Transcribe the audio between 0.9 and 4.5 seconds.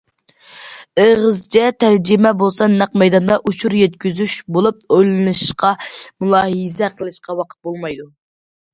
ئېغىزچە تەرجىمە بولسا نەق مەيداندا ئۇچۇر يەتكۈزۈش